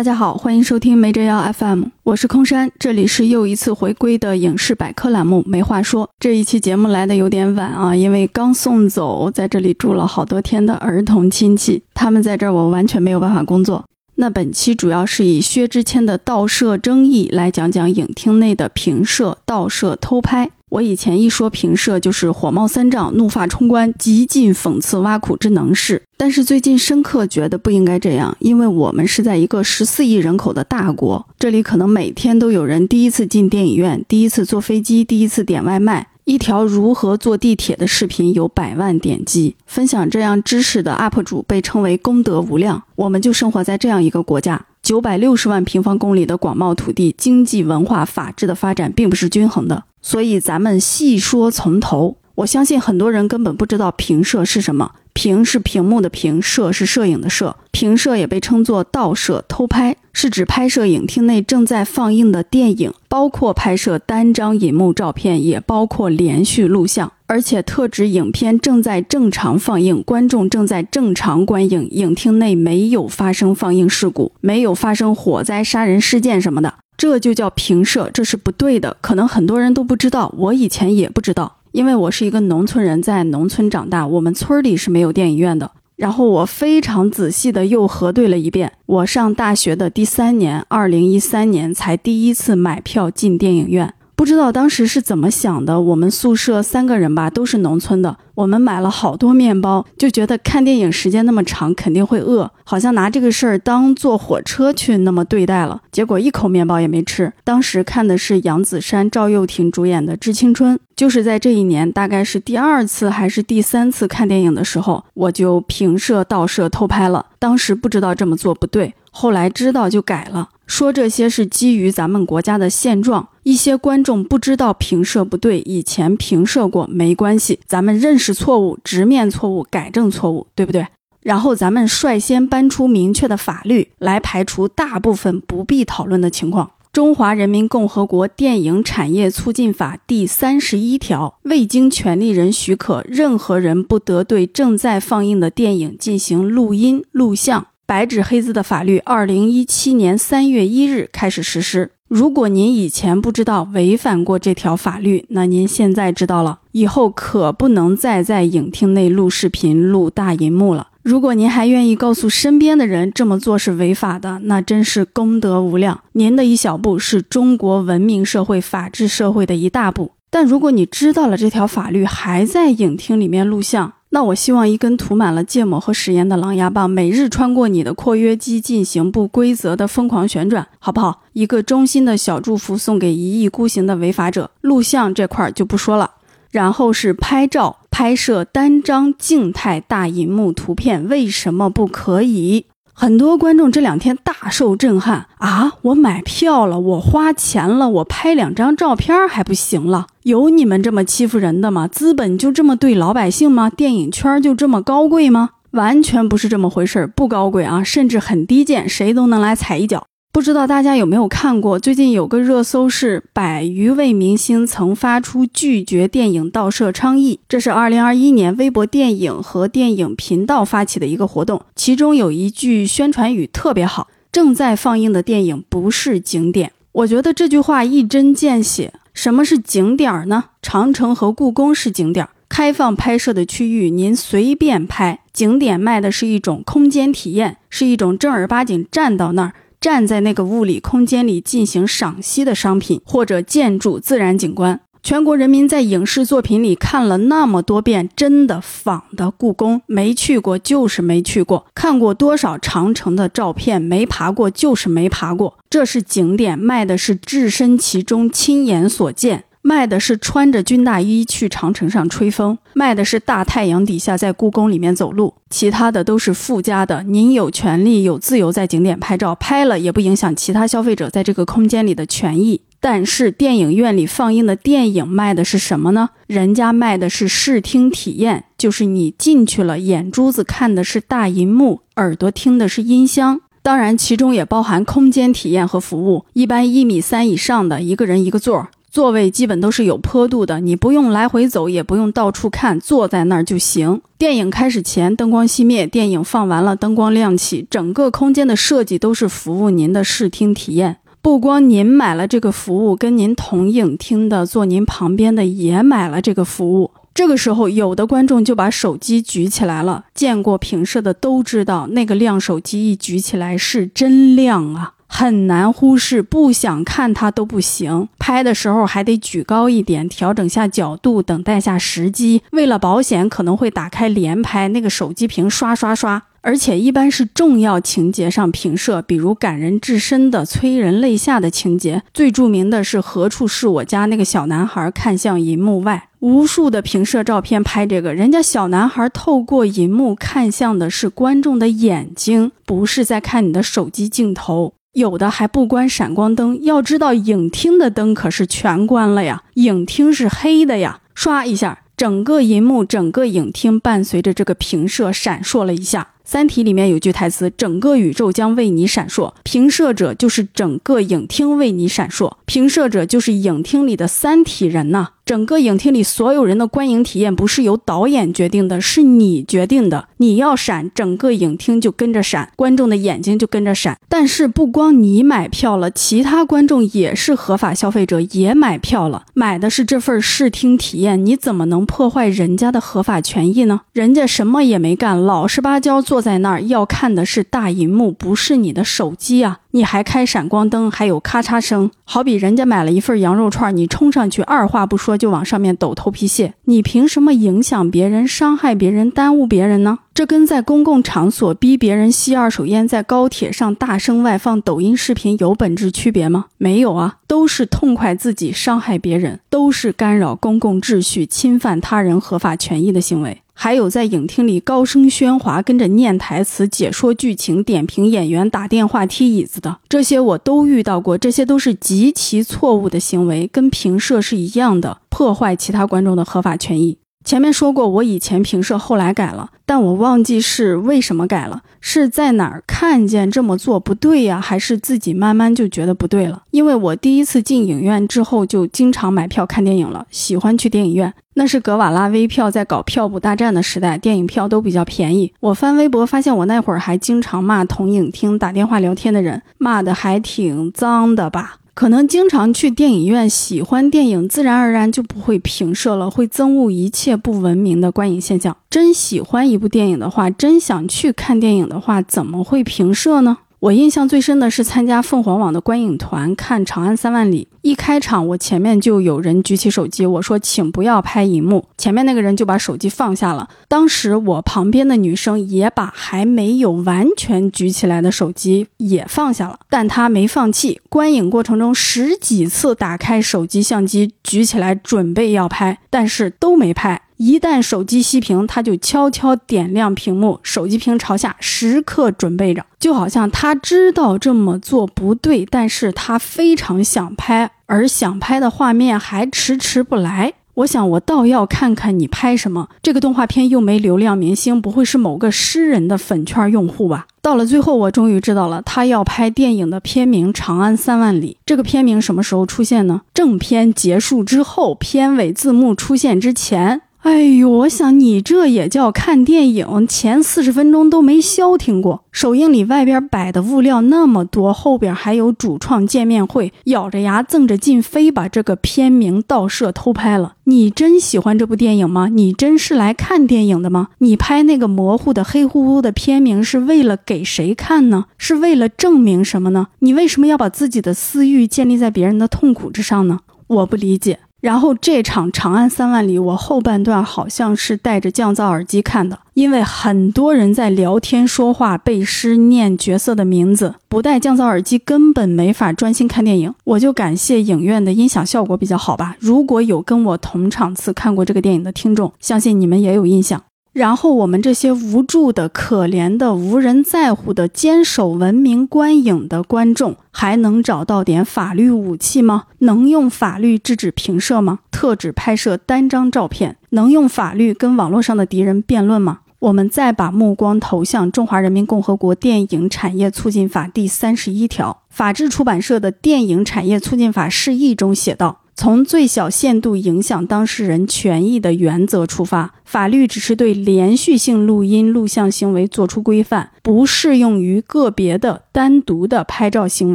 [0.00, 5.44] 大家好，欢迎收听没这药 FM，我是空山，这里是又一次回归的影视百科栏目。
[5.46, 13.84] 没话说，这一期节目来的有点晚啊，因为刚送走在这里住了好多天的儿童亲戚，他们在这儿，我完全没有办法工作。
[14.14, 20.50] 那本期主要是以薛之谦的盗摄争议来讲讲影厅内的平摄、盗摄、偷拍。
[20.70, 26.02] 我以前一说平射就是火冒三丈、怒发冲冠、极尽讽刺、挖苦之能事。
[26.16, 36.06] 但是最近深刻觉得不应该这样，因为我们是在一个十四亿人口的大国，这里可能每天都有人第一次进电影院、第一次坐飞机、第一次点外卖。
[36.24, 42.80] 一条如何坐地铁的视频有百万点击，分享这样知识的 UP 主被称为功德无量。
[42.94, 49.82] 我们就生活在这样一个国家，九百六十万平方公里的广袤土地，经济、文化、法治的发展并不是均衡的。
[50.02, 54.92] 所以咱们细说从头，我相信很多人根本不知道平摄是什么。
[55.12, 57.54] 屏是屏幕的屏，摄是摄影的摄。
[57.72, 76.74] 平摄也被称作盗摄、偷拍，是指拍摄影厅内正在放映的电影，包括拍摄单张银幕照片，也包括连续录像，而且特指影片正在正常放映，观众正在正常观影，影厅内没有发生放映事故，没有发生火灾、杀人事件什么的。
[77.00, 78.94] 这就叫平射，这是不对的。
[79.00, 85.70] 可能很多人都不知道，我以前也不知道，因为我是一个农村人，在农村长大，我们村里是没有电影院的。
[85.96, 93.94] 然后我非常仔细的又核对了一遍，我上大学的第三年，二零一三年才第一次买票进电影院。
[94.20, 98.18] 不知道当时是怎么想的，我们宿舍三个人吧，都是农村的。
[98.34, 105.80] 我们买了好多面包，就觉得看电影时间那么长，肯定会饿，好像拿这个事儿当坐火车去那么对待了。
[105.90, 107.32] 结果一口面包也没吃。
[107.44, 117.24] 当时看的是杨子姗、赵又廷主演的《致青春》，就是在这一年，大概是第二次还是第三次看电影的时候，我就平射、盗摄、偷拍了。
[117.38, 120.50] 当时不知道这么做不对，后来知道就改了。
[120.66, 130.86] 说这些是基于咱们国家的现状，一些观众不知道评射不对，以前评射过没关系，咱们认识错误，直面错误，改正错误，对不对？
[131.22, 136.66] 然后咱们率先搬出明确的法律来排除大部分不必讨论的情况。
[136.92, 147.66] 《中华人民共和国电影产业促进法》第三十一条，未经权利人许可，任何人不得对正在放映的电影进行录音、录像。
[147.90, 151.90] 白纸黑字的法律，二零一七年三月一日开始实施。
[152.06, 160.86] 如果您以前不知道违反过这条法律，那您现在知道了，以后可不能再在影厅内录视频、录大银幕了。
[161.02, 166.00] 如果您还愿意告诉身边的人这么做是违法的，那真是功德无量。
[166.12, 170.12] 您的一小步是中国文明社会、法治社会的一大步。
[170.30, 181.22] 但如果你知道了这条法律，还在影厅里面录像，那我希望一根涂满了芥末和食盐的狼牙棒，每日穿过你的括约肌进行不规则的疯狂旋转，好不好？
[181.32, 184.50] 一个衷心的小祝福送给一意孤行的违法者。
[184.62, 186.10] 录像这块就不说了，
[186.50, 192.66] 然后是拍照拍摄单张静态大银幕图片，为什么不可以？
[193.00, 195.72] 很多观众这两天大受震撼啊！
[195.80, 200.08] 我买票了，我花钱了，我拍两张照片还不行了？
[200.24, 201.88] 有你们这么欺负人的吗？
[201.88, 203.70] 资本就这么对老百姓吗？
[203.70, 205.48] 电影圈就这么高贵吗？
[205.70, 210.04] 完全不是这么回事儿，不高贵啊，甚至很低贱，谁都能来踩一脚。
[210.32, 211.76] 不知道大家有没有看过？
[211.76, 217.40] 最近有个热搜是百余位明星曾发出拒绝电影盗摄倡议。
[217.48, 228.94] 这是二零二一年微博电影和电影频道发起的一个活动，其中有一句宣传语特别好：“正在放映的电影不是景点。”我觉得这句话一针见血。
[229.12, 230.44] 什么是景点儿呢？
[230.62, 235.18] 长城和故宫是景点，开放拍摄的区域您随便拍。
[235.32, 239.54] 景点卖的是一种空间体验，是一种正儿八经站到那儿。
[239.80, 255.56] 站在那个物理空间里进行赏析的商品或者建筑自然景观，全国人民在影视作品里看了那么多遍真的仿的故宫，没去过就是没去过；看过多少长城的照片，没爬过就是没爬过。
[255.70, 259.44] 这是景点，卖的是置身其中、亲眼所见。
[259.62, 267.02] 卖的是穿着军大衣去长城上吹风，卖的是大太阳底下在故宫里面走路，其他的都是附加的。
[267.02, 272.62] 您有权利有自由在景点拍照，拍了也不影响其他消费者在这个空间里的权益。
[272.82, 276.08] 但是电影院里放映的电影卖的是什么呢？
[276.26, 283.42] 人家卖的是视听体验，就是你进去了，眼珠子看的是大银幕，耳朵听的是音箱。
[283.60, 286.24] 当然，其中也包含空间体验和服务。
[286.32, 288.68] 一般一米三以上的一个人一个座儿。
[288.90, 294.00] 座位基本都是有坡度的，你不用来回走，也不用到处看，坐在那儿就行。
[294.18, 300.96] 电影开始前，灯光熄灭，电影放完了，灯光亮起，整个空间的设计都是服务您的视听体验。
[301.22, 306.90] 不光您买了这个服务，跟您同影厅的坐您旁边的也买了这个服务。
[307.14, 310.06] 这个时候，有的观众就把手机举起来了。
[310.14, 318.08] 见过平射的都知道，那个亮手机一举起来是真亮啊，很难忽视，不想看它都不行。
[318.18, 322.42] 拍的时候还得举高一点，调整下角度，等待下时机。
[322.52, 326.22] 为了保险，可能会打开连拍，那个手机屏刷刷刷。
[326.42, 332.02] 而且一般是重要情节上平射，比如感人至深的、催人泪下的情节。
[332.14, 344.72] 最著名的是何处是我家那个小男孩看向银幕外，无数的平射照片拍这个，人家小男孩透过银幕看向的是观众的眼睛，不是在看你的手机镜头。
[344.92, 356.02] 有的还不关闪光灯，要知道影厅的灯可是全关了呀，影厅是黑的呀，刷一下，整个银幕、整个影厅伴随着这个平射闪烁了一下。
[356.32, 370.08] 《三体》里面有句台词：“整个宇宙将为你闪烁，平射者就是整个影厅为你闪烁，平射者就是影厅里的三体人呐。”整个影厅里所有人的观影体验不是由导演决定的，是你决定的。
[370.16, 373.96] 你要闪，整个影厅就跟着闪，观众的眼睛就跟着闪。
[374.08, 381.24] 但是不光你买票了，其他观众也是合法消费者，也买票了，买的是这份视听体验。
[381.24, 383.82] 你怎么能破坏人家的合法权益呢？
[383.92, 389.60] 人家什么也没干，老实巴交坐在那儿，要看的是大银幕，不是你的手机啊！
[389.72, 400.00] 你还开闪光灯，还有咔嚓声，好比人家买了一份羊肉串，你冲上去，二话不说就往上面抖头皮屑，你凭什么影响别人、伤害别人、耽误别人呢？
[400.12, 406.46] 这跟在公共场所逼别人吸二手烟，在高铁上大声外放抖音视频有本质区别吗？
[406.58, 413.40] 没有啊，都是痛快自己，伤害别人，都是干扰公共秩序、侵犯他人合法权益的行为。
[413.62, 421.18] 还有在影厅里高声喧哗，跟着念台词、解说剧情、点评演员、打电话、踢椅子的，这些我都遇到过。
[421.18, 426.96] 这些都是极其错误的行为，跟评社是一样的，破坏其他观众的合法权益。
[427.22, 436.44] 前面说过，我以前评社，后来改了，但我忘记是为什么改了，是在哪儿看见这么做不对呀，还是自己慢慢就觉得不对了？
[436.50, 441.12] 因为我第一次进影院之后，就经常买票看电影了，喜欢去电影院。
[441.34, 445.32] 那是格瓦拉微票在搞票补大战的时代，电影票都比较便宜。
[445.40, 451.56] 我翻微博发现，我那会儿还经常骂同影厅打电话聊天的人，骂的还挺脏的吧。
[451.72, 458.54] 可能经常去电影院，喜欢电影，自然而然就不会平射了，会憎恶一切不文明的观影现象。
[458.68, 463.38] 真喜欢一部电影的话，真想去看电影的话，怎么会平射呢？
[463.60, 473.50] 我印象最深的是参加凤凰网的观影团看《长安三万里》，一开场我前面就有人举起手机，我说请不要拍荧幕，前面那个人就把手机放下了。
[473.68, 487.02] 当时我旁边的女生也把还没有完全举起来的手机也放下了，但她没放弃，观影过程中十几次打开手机相机举起来准备要拍，但是都没拍。
[487.20, 500.32] 一旦手机熄屏，他就悄悄点亮屏幕，手机屏朝下，时刻准备着，就好像他知道这么做不对，但是他非常想拍，而想拍的画面还迟迟不来。
[500.54, 502.70] 我想，我倒要看看你拍什么。
[502.82, 507.06] 这个动画片又没流量明星，不会是某个诗人的粉圈用户吧？
[507.20, 511.36] 到了最后，我终于知道了，他要拍电影的片名《长安三万里》。
[511.44, 513.02] 这个片名什么时候出现呢？
[513.12, 516.80] 正片结束之后，片尾字幕出现之前。
[517.02, 519.86] 哎呦，我想你这也叫看电影？
[519.88, 522.04] 前四十分钟都没消停过。
[522.12, 530.34] 首映礼外边摆的物料那么多，后边还有主创见面会，咬着牙蹭着劲，非把这个片名盗摄偷拍了。
[530.44, 532.08] 你真喜欢这部电影吗？
[532.08, 533.88] 你真是来看电影的吗？
[533.98, 538.04] 你拍那个模糊的黑乎乎的片名是为了给谁看呢？
[538.18, 539.68] 是为了证明什么呢？
[539.78, 543.20] 你为什么要把自己的私欲建立在别人的痛苦之上呢？
[543.46, 544.18] 我不理解。
[544.40, 556.54] 然后这场《长安三万里》，我后半段好像是戴着降噪耳机看的，因为很多人在聊天说话、背诗、念角色的名字，不戴降噪耳机根本没法专心看电影。
[556.64, 559.16] 我就感谢影院的音响效果比较好吧。
[559.18, 563.42] 如果有跟我同场次看过这个电影的听众，相信你们也有印象。
[563.72, 572.44] 然后我们这些无助的、可怜的、无人在乎的、坚守文明观影的观众，还能找到点法律武器吗？
[572.58, 574.58] 能用法律制止平射吗？
[574.72, 579.20] 特指拍摄单张照片，能用法律跟网络上的敌人辩论吗？
[579.38, 588.39] 我们再把目光投向《中华人民共和国电影产业促进法》第三十一条，法制出版社的《电影产业促进法释义》中写道。
[588.60, 599.94] 从最小限度影响当事人权益的原则出发，法律只是对连续性录音、录像行为作出规范，不适用于个别的单独的拍照行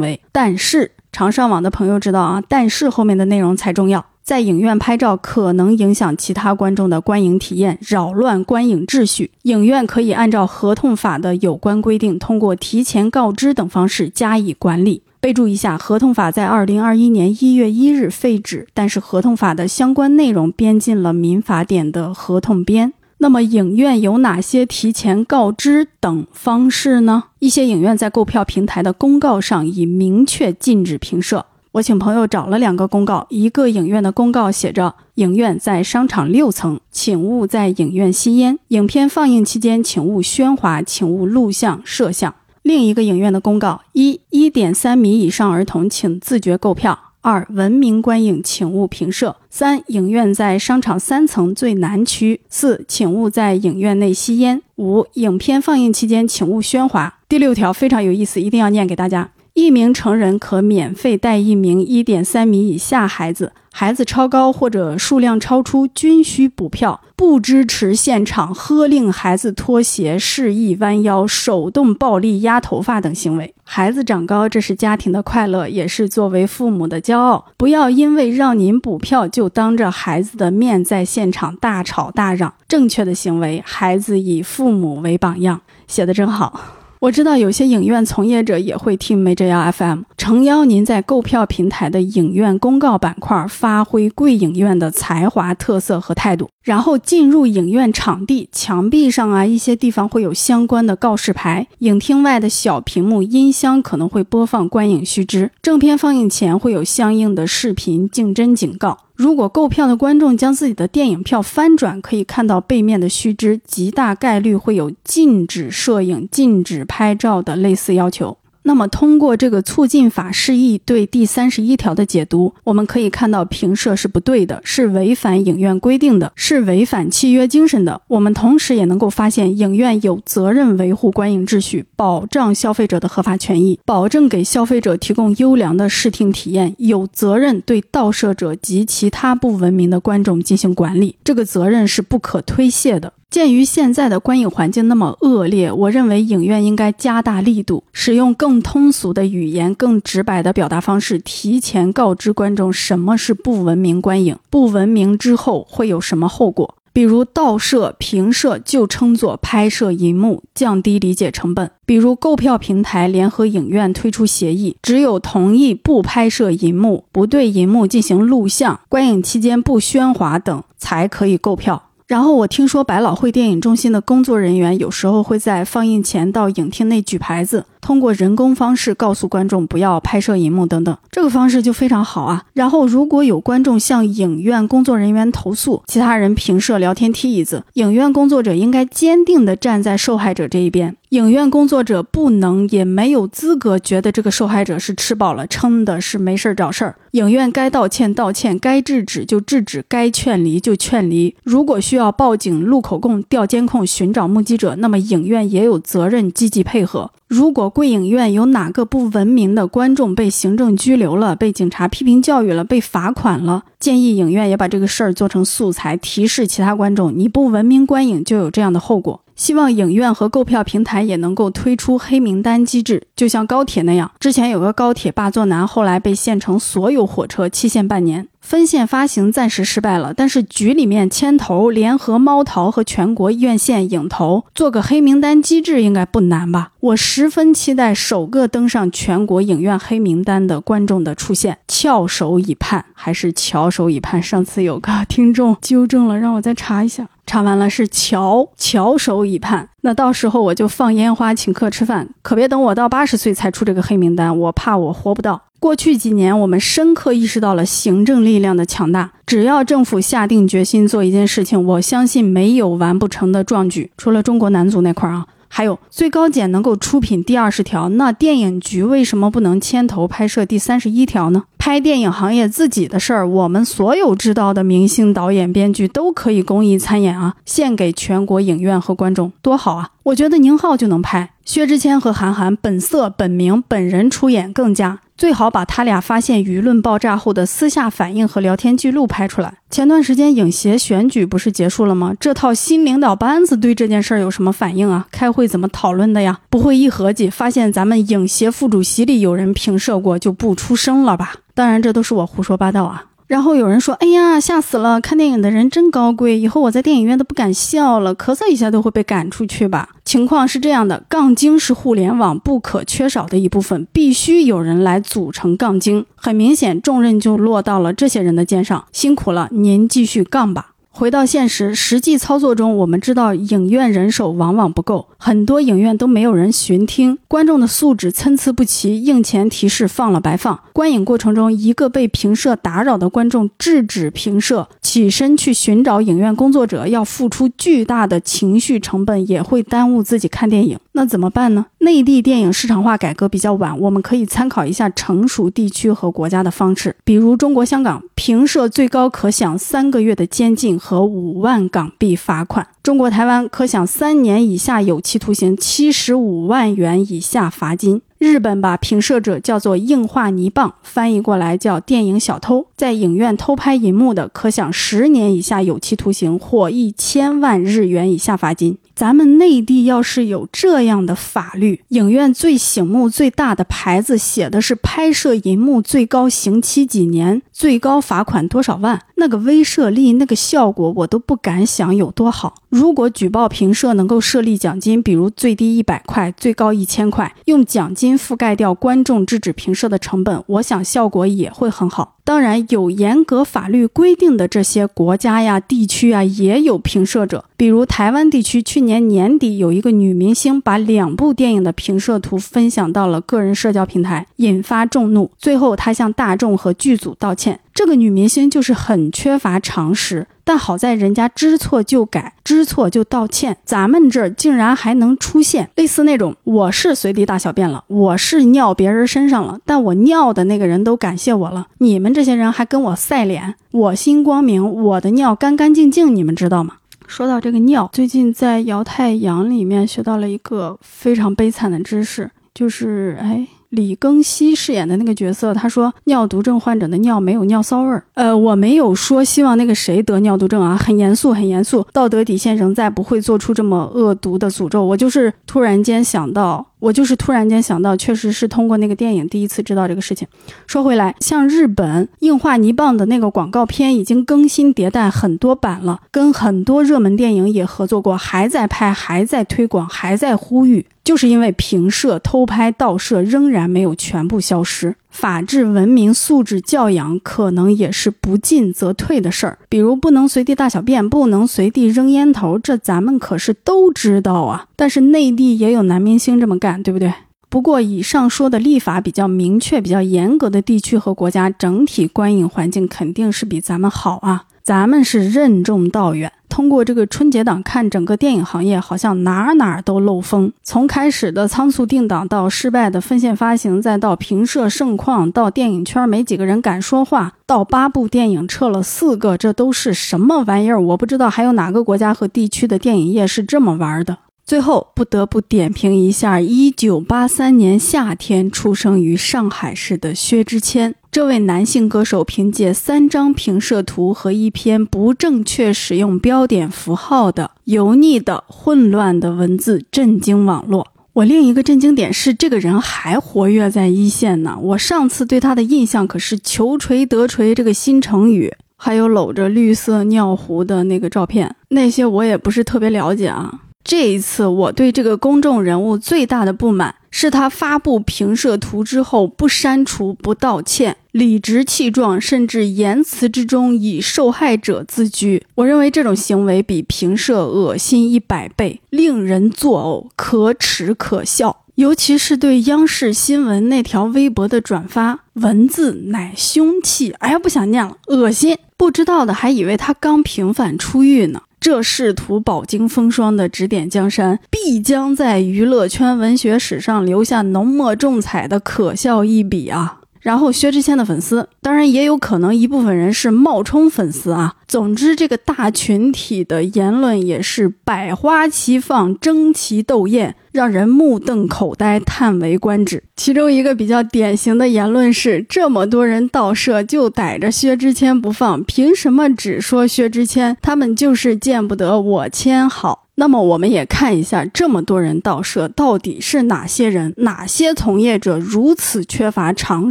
[0.00, 0.20] 为。
[0.32, 4.04] 但是，常上网的朋友知道啊，但是后面的内容才重要。
[4.24, 9.30] 在影院拍照可能影响其他观众的观影体验，扰乱观影秩序。
[9.42, 15.02] 影院可以按照合同法的有关规定，通过提前告知等方式加以管理。
[15.26, 22.92] 备注一下，合同法在二零二一年一月一日废止，但是合同法的相关内容编进了民法典的合同编。
[23.18, 27.24] 那么，影院有哪些提前告知等方式呢？
[27.40, 31.44] 一些影院在购票平台的公告上已明确禁止评摄。
[31.72, 42.32] 我请朋友找了两个公告，一个影院的公告写着“影院在商场六层，请勿在影院吸烟；影片放映期间，请勿喧哗，请勿录像摄像。”
[42.66, 57.20] 另一个影院的公告：一、一点三米以上儿童请自觉购票；二、文明观影，请勿评射；三、影院在商场三层最南区；四、请勿在影院内吸烟；五、影片放映期间，请勿喧哗。
[57.28, 59.30] 第六条非常有意思，一定要念给大家。
[59.56, 67.00] 一名成人可免费带一名一点三米以下孩子，孩子超高或者数量超出均需补票。
[67.16, 73.54] 不支持现场喝令孩子脱鞋、示意弯腰、手动暴力压头发等行为。
[73.64, 77.46] 孩子长高，这是家庭的快乐，也是作为父母的骄傲。
[77.56, 82.52] 不要因为让您补票，就当着孩子的面在现场大吵大嚷。
[82.68, 85.62] 正确的行为，孩子以父母为榜样。
[85.88, 86.60] 写的真好。
[87.00, 108.98] 我知道有些影院从业者也会听 m a j o FM，诚邀您在购票平台的影院公告板块发挥贵影院的才华、特色和态度，然后进入影院场地，墙壁上啊一些地方会有相关的告示牌，影厅外的小屏幕音箱可能会播放观影须知，正片放映前会有相应的视频竞争警告。
[109.16, 118.36] 如果购票的观众将自己的电影票翻转，可以看到背面的须知，极大概率会有禁止摄影、禁止拍照的类似要求。
[118.66, 128.02] 那么，通过这个促进法释义对第三十一条的解读，我们可以看到评摄是不对的，是违反影院规定的，是违反契约精神的。
[128.08, 143.12] 我们同时也能够发现，影院有责任维护观影秩序，保障消费者的合法权益，保证给消费者提供优良的视听体验，有责任对盗摄者及其他不文明的观众进行管理，这个责任是不可推卸的。
[143.28, 156.76] 鉴于现在的观影环境那么恶劣，我认为影院应该加大力度，使用更通俗的语言、更直白的表达方式，提前告知观众什么是不文明观影，不文明之后会有什么后果。
[156.94, 161.70] 比如盗摄、平摄就称作拍摄银幕，降低理解成本。
[161.84, 171.85] 比如购票平台联合影院推出协议，只有同意不拍摄银幕、不对银幕进行录像、观影期间不喧哗等，才可以购票。
[172.06, 177.64] 然后我听说百老汇电影中心的工作人员有时候会在放映前到影厅内举牌子。
[177.80, 182.44] 通过人工方式告诉观众不要拍摄银幕等等，这个方式就非常好啊。
[182.52, 190.96] 然后如果有观众向影院工作人员投诉，其他人平射聊天踢椅子，影院工作者应该坚定地站在受害者这一边。
[191.10, 196.96] 影院工作者不能也没有资格觉得这个受害者是吃饱了撑的，是没事儿找事儿。
[197.12, 201.36] 影院该道歉道歉，该制止就制止，该劝离就劝离。
[201.44, 207.12] 如果需要报警、录口供、调监控、寻找目击者，那么影院也有责任积极配合。
[207.28, 219.20] 如果贵影院有哪个不文明的观众被行政拘留了、被警察批评教育了、被罚款了，建议影院也把这个事儿做成素材，提示其他观众：你不文明观影就有这样的后果。
[219.34, 228.28] 希望影院和购票平台也能够推出黑名单机制，就像高铁那样，之前有个高铁霸座男，后来被限成所有火车期限半年。
[228.46, 236.70] 分线发行暂时失败了，但是局里面牵头联合猫淘和全国院线影投做个黑名单机制应该不难吧？
[236.78, 244.22] 我十分期待首个登上全国影院黑名单的观众的出现，翘首以盼还是翘首以盼？
[244.22, 249.68] 上次有个听众纠正了，让我再查一下，查完了是翘翘首以盼。
[249.80, 255.42] 那到时候我就放烟花请客吃饭，可别等我到八十岁才出这个黑名单，我怕我活不到。
[255.66, 259.10] 过去几年，我们深刻意识到了行政力量的强大。
[259.26, 263.90] 只要政府下定决心做一件事情，我相信没有完不成的壮举。
[263.96, 271.42] 除了中国男足那块儿啊，还有最高检能够出品第二十条，那电影局为什么不能牵头拍摄第三十一条呢？
[271.58, 279.90] 拍电影行业自己的事儿，我们所有知道的明星、导演、编剧都可以公益参演啊，献给全国影院和观众，多好啊！
[280.04, 285.00] 我觉得宁浩就能拍，薛之谦和韩寒本色本名本人出演更佳。
[285.16, 289.54] 最好把他俩发现舆论爆炸后的私下反应和聊天记录拍出来。
[289.70, 292.14] 前段时间影协选举不是结束了吗？
[292.20, 295.06] 这套新领导班子对这件事儿有什么反应啊？
[295.10, 296.40] 开会怎么讨论的呀？
[296.50, 301.36] 不会一合计发现咱们影协副主席里有人评射过就不出声了吧？
[301.54, 303.06] 当然，这都是我胡说八道啊。
[303.26, 305.00] 然后有人说：“哎呀，吓死了！
[305.00, 316.06] 看电影的人真高贵，以后我在电影院都不敢笑了，咳嗽一下都会被赶出去吧？”情况是这样的，杠精是互联网不可缺少的一部分，必须有人来组成杠精。
[316.14, 320.75] 很明显，重任就落到了这些人的肩上，辛苦了，您继续杠吧。
[320.98, 330.58] 回到现实，实际操作中，我们知道影院人手往往不够，很多影院都没有人巡听，观众的素质参差不齐，映前提示放了白放。
[330.72, 340.78] 观影过程中，一个被评社打扰的观众制止评社，起身去寻找影院工作者，要付出巨大的情绪成本，也会耽误自己看电影。
[340.96, 341.66] 那怎么办呢？
[341.80, 358.00] 内地电影市场化改革比较晚，我们可以参考一下成熟地区和国家的方式，比如中国香港，评射最高可享三个月的监禁和五万港币罚款；中国台湾可享三年以下有期徒刑、七十五万元以下罚金。
[358.16, 368.78] 日本把评射者叫做硬化泥棒，翻译过来叫电影小偷，在影院偷拍银幕的，可享十年以下有期徒刑或一千万日元以下罚金。
[368.96, 382.56] 咱们内地要是有这样的法律，影院最醒目、最大的牌子写的是拍摄银幕最高刑期几年，最高罚款多少万，那个威慑力、那个效果，我都不敢想有多好。
[382.68, 392.16] 如果举报评射能够设立奖金，比如最低一百块，最高一千块，用奖金覆盖掉观众制止评射的成本，我想效果也会很好。
[392.26, 397.44] 当然，有严格法律规定的这些国家呀、地区啊，也有评射者。
[397.56, 405.30] 比如台湾地区，去年年底有一个女明星把两部电影的评射图分享到了个人社交平台，引发众怒。
[405.38, 407.45] 最后，她向大众和剧组道歉。
[407.74, 410.26] 这个女明星就是很缺乏常识。
[410.48, 413.56] 但好在人家知错就改，知错就道歉。
[413.64, 426.74] 咱们这儿竟然还能出现类似那种，我是随地大小便了，我是尿别人身上了，但我尿的那个人都感谢我了，你们这些人还跟我晒脸，我心光明，我的尿干干净净，你们知道吗？
[427.08, 433.48] 说到这个尿，最近在《摇太阳》里面学到了一个非常悲惨的知识，就是哎。
[433.70, 438.04] 李庚希饰演的那个角色，他说尿毒症患者的尿没有尿骚味儿。
[438.14, 444.84] 呃，我没有说希望那个谁得尿毒症啊，很严肃，很严肃，道德底线仍在，不会做出这么恶毒的诅咒。
[444.84, 446.66] 我就是突然间想到。
[446.86, 450.26] 我就是突然间想到，确实是通过那个电影第一次知道这个事情。
[450.68, 464.94] 说回来，像日本硬化泥棒的那个广告片已经更新迭代很多版了，跟很多热门电影也合作过，还在拍，还在推广，还在呼吁，就是因为平射、偷拍、盗摄仍然没有全部消失。
[465.16, 469.58] 法治、文明、素质、教养，可能也是不进则退的事儿。
[469.70, 474.66] 比如不能随地大小便，不能随地扔烟头，这咱们可是都知道啊。
[474.76, 477.14] 但是内地也有男明星这么干，对不对？
[477.48, 484.44] 不过以上说的立法比较明确、比较严格的地区和国家，整体观影环境肯定是比咱们好啊。
[484.66, 486.32] 咱们是任重道远。
[486.48, 490.52] 通过这个春节档看整个电影行业，好像哪哪都漏风。
[490.64, 500.82] 从开始的仓促定档，到失败的分线发行，再到平射盛况，到电影圈没几个人敢说话，到八部电影撤了四个，这都是什么玩意儿？
[500.82, 504.18] 我不知道还有哪个国家和地区的电影业是这么玩的。
[504.46, 510.94] 最后不得不点评一下，一九八三年夏天出生于上海市的薛之谦。
[511.10, 520.86] 这位男性歌手凭借三张平射图和一篇不正确使用标点符号的油腻的混乱的文字震惊网络。
[521.14, 524.56] 我另一个震惊点是，这个人还活跃在一线呢。
[524.60, 533.62] 我上次对他的印象可是“求锤得锤”这个新成语，还有搂着绿色尿壶的那个照片，那些我也不是特别了解啊。
[533.86, 545.46] 这一次，我对这个公众人物最大的不满是他发布评射图之后不删除、不道歉，理直气壮，甚至言辞之中以受害者自居。
[545.54, 551.62] 我认为这种行为比评射恶心一百倍，令人作呕，可耻可笑。
[551.76, 557.12] 尤其是对央视新闻那条微博的转发，文字乃凶器。
[557.20, 558.58] 哎呀，不想念了，恶心！
[558.76, 561.42] 不知道的还以为他刚平反出狱呢。
[561.66, 569.98] 这试图饱经风霜的指点江山，必将在娱乐圈文学史上留下浓墨重彩的可笑一笔啊！
[570.20, 583.04] 然后薛之谦的粉丝，当然也有可能一部分人是冒充粉丝啊，总之，这个大群体的言论也是百花齐放、争奇斗艳，让人目瞪口呆、叹为观止。
[583.14, 590.56] 其中一个比较典型的言论是：这么多人盗摄，就逮着薛之谦不放，凭什么只说薛之谦？
[590.60, 593.06] 他们就是见不得我谦好。
[593.18, 599.90] 那么我们也看一下，这么多人盗摄，到底是哪些人、哪些从业者如此缺乏常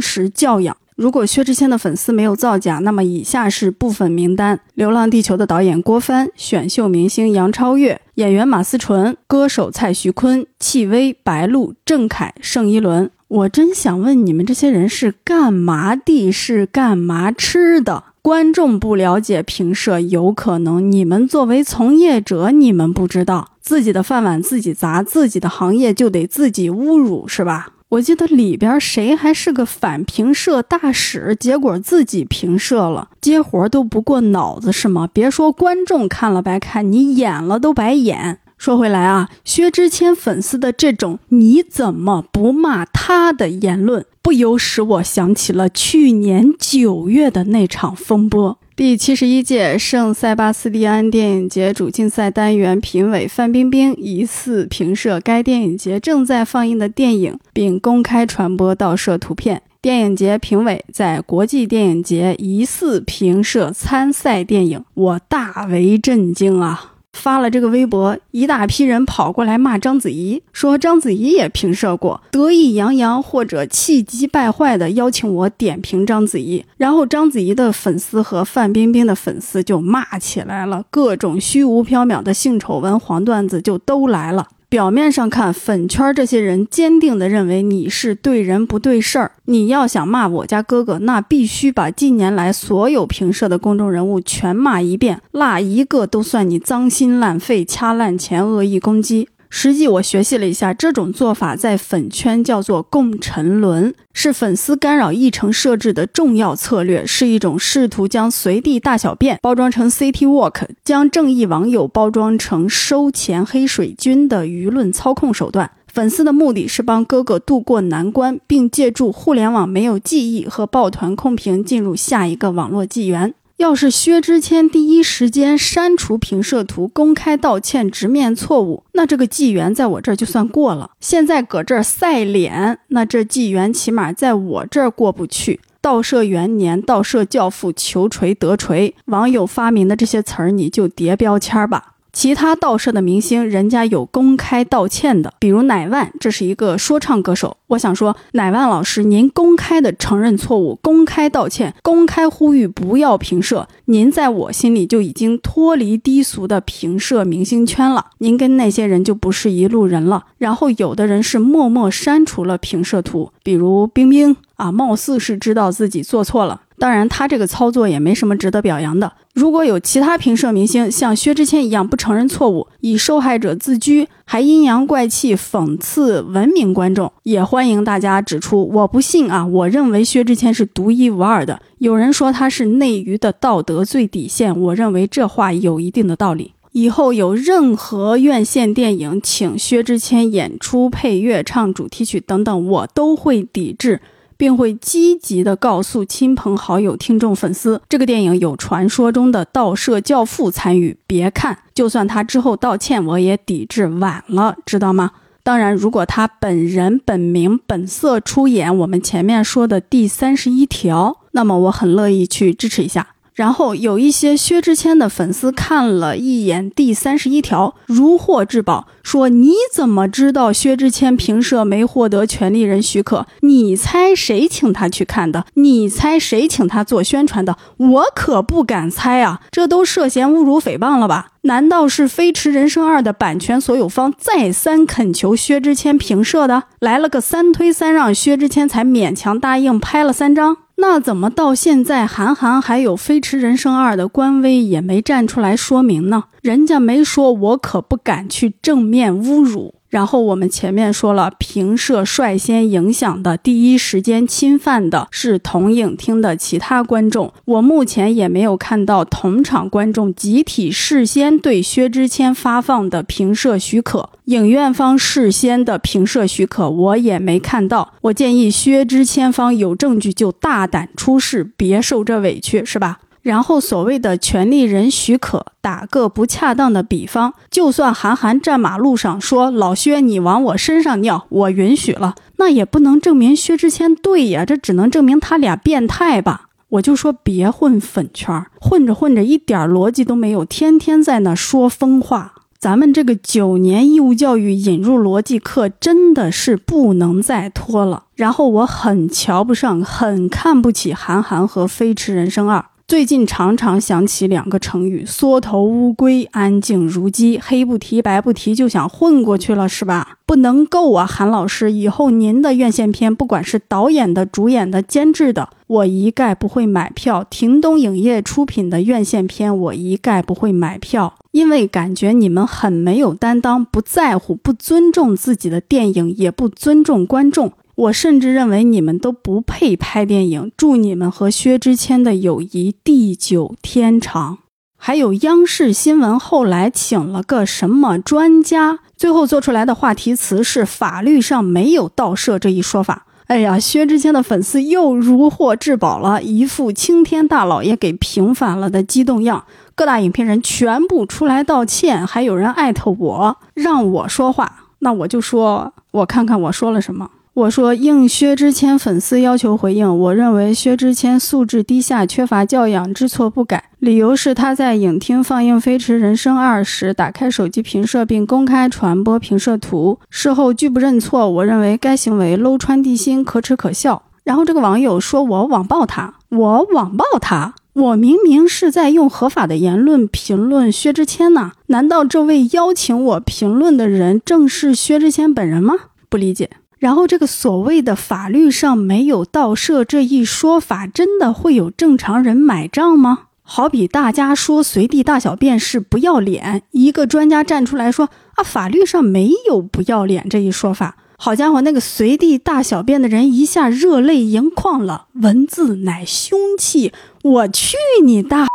[0.00, 0.76] 识教养？
[0.96, 13.10] 如果薛之谦的粉丝没有造假，那么以下是部分名单：《流浪地球》的导演郭帆、选秀明星杨超越、演员马思纯、歌手蔡徐坤、戚薇、白鹿、郑恺、盛一伦。
[13.28, 16.32] 我真想问你们这些人是干嘛的？
[16.32, 18.04] 是干嘛吃的？
[18.22, 27.68] 观众不了解评社，有可能你们作为从业者，你们不知道自己的饭碗自己砸，自己的行业就得自己侮辱，是吧？
[27.90, 35.08] 我记得里边谁还是个反评社大使，结果自己评社了，接活都不过脑子是吗？
[35.12, 38.40] 别说观众看了白看，你演了都白演。
[38.58, 44.04] 说回来啊，薛之谦粉丝的这种“你怎么不骂他”的言论。
[44.20, 48.58] 不由使我想起了去年九月的那场风波。
[48.76, 59.62] 第七十一届圣塞巴斯蒂安电影节主竞赛单元评委范冰冰疑似评设该电影节正在放映的电影，并公开传播盗摄图片。
[59.80, 66.95] 电影节评委在国际电影节疑似评设参赛电影，我大为震惊啊！
[67.16, 76.64] 发了这个微博，一大批人跑过来骂章子怡，说章子怡也评射过，得意洋洋或者气急败坏的邀请我点评章子怡。
[76.76, 84.46] 然后章子怡的粉丝和范冰冰的粉丝就骂起来了，各种虚无缥缈的性丑闻黄段子就都来了。
[84.68, 89.32] 表面上看，粉圈这些人坚定地认为你是对人不对事儿。
[89.44, 99.28] 你要想骂我家哥哥，那必须把近年来所有评社的公众人物全骂一遍，骂一个都算你脏心烂肺、掐烂钱、恶意攻击。
[99.58, 115.70] 实际我学习了一下，这种做法在粉圈叫做共沉沦，是粉丝干扰议程设置的重要策略，是一种试图将随地大小便包装成 City Walk，将正义网友包装成收钱黑水军的舆论操控手段。
[115.90, 123.32] 粉丝的目的是帮哥哥渡过难关，并借助互联网没有记忆和抱团控评进入下一个网络纪元。
[123.56, 130.90] 要是薛之谦第一时间删除评社图，公开道歉，直面错误，那这个纪元在我这儿就算过了。
[131.00, 135.60] 现在搁这儿晒脸，那这纪元起码在我这儿过不去。
[135.80, 141.94] 盗摄元年、盗摄教父、求锤得锤，网友发明的这些词儿，你就叠标签吧。
[142.16, 147.58] 其他盗摄的明星，人家有公开道歉的，比如乃万，这是一个说唱歌手。
[147.66, 158.06] 我想说，乃万老师，您公开的承认错误，公开道歉，公开呼吁不要评社，您在我心里就已经脱离低俗的评社明星圈了。
[158.16, 160.24] 您跟那些人就不是一路人了。
[160.38, 166.62] 然后有的人是默默删除了评社图，比如冰冰啊，貌似是知道自己做错了。
[166.78, 169.10] 当然，他这个操作也没什么值得表扬的。
[169.34, 178.66] 如果有其他评社明星像薛之谦一样不承认错误，以受害者自居，还阴阳怪气讽刺文明观众，也欢迎大家指出。
[178.68, 181.60] 我不信啊，我认为薛之谦是独一无二的。
[181.78, 186.52] 有人说他是内娱的道德最底线，我认为这话有一定的道理。
[186.72, 194.02] 以后有任何院线电影请薛之谦演出、配乐、唱主题曲等等，我都会抵制。
[194.36, 201.58] 并会积极地告诉亲朋好友、听众、粉丝，这个电影有传说中的盗摄教父参与，别看。
[201.74, 203.86] 就算他之后道歉，我也抵制。
[203.86, 205.12] 晚了，知道吗？
[205.42, 213.06] 当然，如果他本人本名本色出演我们前面说的第三十一条，那么我很乐意去支持一下。
[213.36, 223.26] 然后有一些薛之谦的粉丝看了一眼第三十一条，如获至宝，说：“你怎么知道薛之谦评社没获得权利人许可？
[223.42, 225.44] 你猜谁请他去看的？
[225.54, 227.58] 你猜谁请他做宣传的？
[227.76, 229.42] 我可不敢猜啊！
[229.50, 231.32] 这都涉嫌侮辱诽谤了吧？
[231.42, 236.64] 难道是《飞驰人生二》的版权所有方再三恳求薛之谦评社的？
[236.80, 246.24] 来了个三推三让，薛之谦才勉强答应拍了三张？”那怎么到现在韩寒还有《飞驰人生二》的官微也没站出来说明呢？
[246.42, 249.75] 人家没说，我可不敢去正面侮辱。
[249.96, 257.32] 然后我们前面说了，评社率先影响的第一时间侵犯的是同影厅的其他观众。
[257.46, 267.94] 我目前也没有看到同场观众集体事先对薛之谦发放的评社许可，影院方事先的评社许可我也没看到。
[268.02, 272.98] 我建议薛之谦方有证据就大胆出示，别受这委屈，是吧？
[273.26, 286.42] 然后所谓的权利人许可，打个不恰当的比方，就算韩寒站马路上说老薛你往我身上尿，我允许了，那也不能证明薛之谦对呀，这只能证明他俩变态吧。
[286.68, 292.34] 我就说别混粉圈，混着混着一点逻辑都没有，天天在那说疯话。
[292.60, 298.04] 咱们这个九年义务教育引入逻辑课真的是不能再拖了。
[298.14, 302.60] 然后我很瞧不上，很看不起韩寒和《飞驰人生二》。
[302.88, 307.36] 最近常常想起两个成语：缩头乌龟、安静如鸡。
[307.44, 310.18] 黑不提白不提就想混过去了是吧？
[310.24, 317.26] 不能够啊，韩老师，以后您的院线片，不管是导演的、主演的、监制的，我一概不会买票。
[317.28, 327.52] 庭东影业出品的院线片，我一概不会买票，因为感觉你们很没有担当，不在乎，不尊重自己的电影，也不尊重观众。
[327.76, 330.50] 我甚至认为你们都不配拍电影。
[330.56, 334.38] 祝你们和薛之谦的友谊地久天长。
[334.78, 343.04] 还有央视新闻后来请了个什么专家，最后做出来的话题词是法律上没有盗摄这一说法。
[343.26, 349.44] 哎呀，薛之谦的粉丝又如获至宝了，一副青天大老爷给平反了的激动样。
[349.74, 357.10] 各大影片人全部出来道歉，还有人艾特我让我说话，那我就说，我看看我说了什么。
[357.36, 363.62] 我说应薛之谦粉丝要求回应，我认为薛之谦素质低下，缺乏教养，知错不改。
[363.78, 371.28] 理由是他在影厅放映《飞驰人生二》时，打开手机评摄并公开传播评摄图，事后拒不认错。
[371.28, 374.04] 我认为该行为搂穿地心，可耻可笑。
[374.24, 381.52] 然后这个网友说我网暴他，我网暴他，我明明是在用合法的言论评论薛之谦呢？
[381.66, 385.74] 难道这位邀请我评论的人正是薛之谦本人吗？
[386.08, 386.48] 不理解。
[386.78, 393.20] 然后，这个所谓的法律上没有盗摄这一说法，真的会有正常人买账吗？
[393.42, 400.96] 好比大家说随地大小便是不要脸，一个专家站出来说啊，法律上没有不要脸这一说法。
[401.16, 405.06] 好家伙，那个随地大小便的人一下热泪盈眶了。
[405.14, 408.48] 文字乃凶器，我去你大！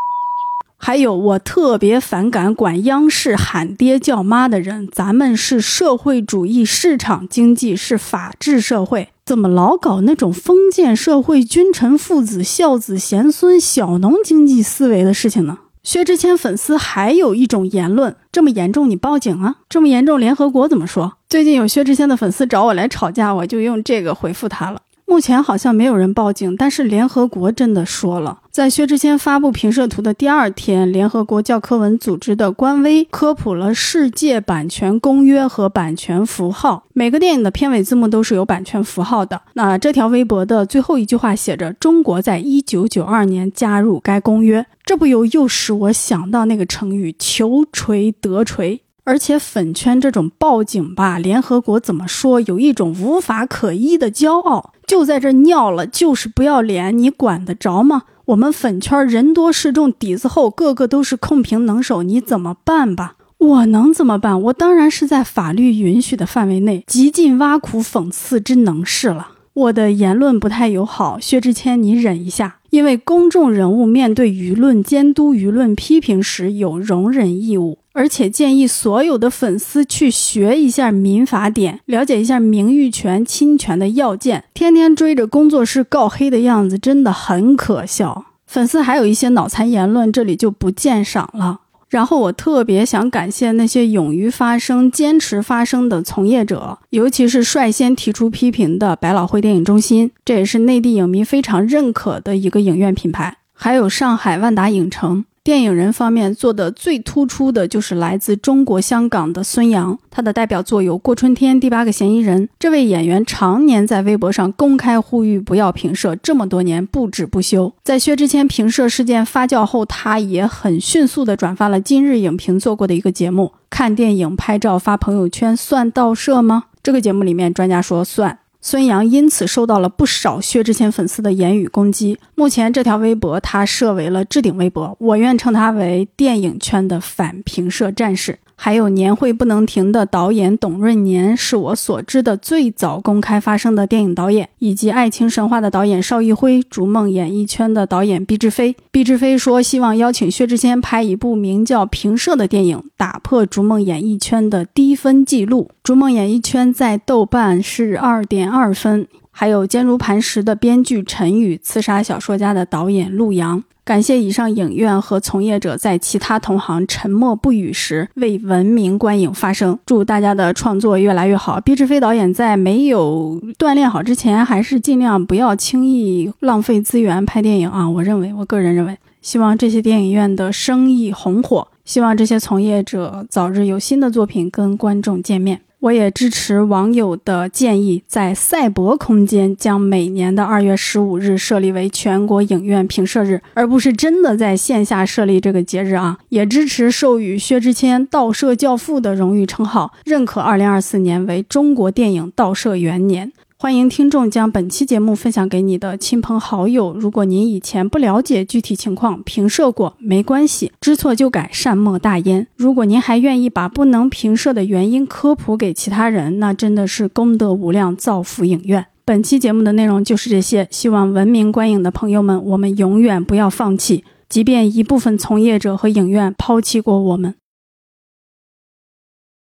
[0.84, 4.90] 还有，我特别反感管央视喊爹叫妈的人。
[4.92, 15.60] 咱们是社会主义市场经济，是法治社会，怎么老搞那种封建社会君臣父子孝子贤孙小农经济思维的事情呢？
[15.84, 19.58] 薛之谦粉丝还有一种言论，这么严重你报警啊？
[19.70, 21.14] 这么严重联合国怎么说？
[21.30, 24.82] 最近有薛之谦的粉丝找我来吵架，我就用这个回复他了。
[25.12, 36.86] 目前好像没有人报警，但是联合国真的说了，在薛之谦发布评摄图的第二天，联合国教科文组织的官微科普了世界版权公约和版权符号。
[36.94, 39.42] 每个电影的片尾字幕都是有版权符号的。
[39.56, 48.82] 那这条微博的最后一句话写着：“中国在一九九二年加入该公约。”这不由又使我想到那个成语“求锤得锤”。
[49.04, 52.40] 而且粉圈这种报警吧，联合国怎么说？
[52.42, 58.02] 有一种无法可依的骄傲，就在这尿了，就是不要脸，你管得着吗？
[58.26, 63.16] 我们粉圈人多势众，底子厚，个个都是控评能手，你怎么办吧？
[63.38, 64.42] 我能怎么办？
[64.42, 69.30] 我当然是在法律允许的范围内，极尽挖苦讽刺之能事了。
[69.54, 77.78] 我的言论不太友好，薛之谦，你忍一下，因为公众人物面对舆论监督、舆论批评时有容忍义务。
[77.94, 84.46] 而且建议所有的粉丝去学一下民法典，了解一下名誉权侵权的要件。
[84.54, 88.26] 天天追着工作室告黑的样子真的很可笑。
[88.48, 91.62] 粉丝还有一些脑残言论，这里就不鉴赏了。
[91.90, 103.40] 然后我特别想感谢那些勇于发声、坚持发声的从业者，尤其是率先提出批评的百老汇电影中心，这也是内地影迷非常认可的一个影院品牌。
[103.54, 105.26] 还有上海万达影城。
[105.44, 112.48] 电影人方面做的最突出的就是来自中国香港的孙杨，他的代表作有《过春天》《第八个嫌疑人》。
[112.60, 117.74] 这位演员常年在微博上公开呼吁不要评摄，这么多年不止不休。
[117.84, 126.66] 在薛之谦评摄事件发酵后，他也很迅速地转发了今日影评做过的一个节目：看电影拍照发朋友圈算盗摄吗？
[126.84, 128.38] 这个节目里面，专家说算。
[128.64, 132.20] 孙杨因此受到了不少薛之谦粉丝的言语攻击。
[132.36, 138.38] 目前这条微博他设为了置顶微博，我愿称他为电影圈的反评社战士。
[138.64, 148.76] 还有年会不能停的导演董润年，是我所知的最早公开发声的电影导演，以及爱情神话的导演邵艺辉，逐梦演艺圈的导演毕志飞。
[148.92, 155.72] 毕志飞说希望邀请薛之谦拍一部名叫《平射》的电影，打破逐梦演艺圈的低分记录。
[155.82, 159.08] 逐梦演艺圈在豆瓣是二点二分。
[159.32, 163.64] 还有坚如磐石的编剧陈宇，刺杀小说家的导演陆阳。
[163.92, 169.78] 感谢以上影院和从业者在其他同行沉默不语时为文明观影发声。
[169.86, 171.60] 祝大家的创作越来越好。
[171.60, 177.90] 毕志飞导演在没有锻炼好之前，还是尽量不要轻易浪费资源拍电影啊！
[177.90, 185.60] 我认为，我个人认为，希望这些电影院的生意红火，希望这些从业者早日有新的作品跟观众见面。
[185.82, 196.20] 我也支持网友的建议，在赛博空间将每年的二月十五日设立为全国影院评摄日，而不是真的在线下设立这个节日啊！
[196.30, 203.32] 也支持授予薛之谦“盗摄教父”的荣誉称号，认可二零二四年为中国电影盗摄元年。
[203.62, 206.96] 欢迎听众将本期节目分享给你的亲朋好友。
[206.96, 212.48] 如果您以前不了解具体情况，评设过没关系，知错就改，善莫大焉。
[212.56, 218.84] 如果您还愿意把不能评设的原因科普给其他人，那真的是功德无量，造福影院。
[219.06, 227.36] 本期节目的内容就是这些，希望文明观影的朋友们，我们永远不要放弃，即便一部分从业者和影院抛弃过我们。